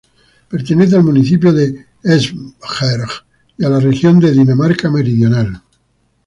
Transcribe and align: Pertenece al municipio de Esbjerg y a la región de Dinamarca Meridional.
Pertenece 0.49 0.95
al 0.95 1.03
municipio 1.03 1.53
de 1.53 1.85
Esbjerg 2.01 3.11
y 3.55 3.65
a 3.65 3.69
la 3.69 3.79
región 3.79 4.19
de 4.19 4.31
Dinamarca 4.31 4.89
Meridional. 4.89 5.61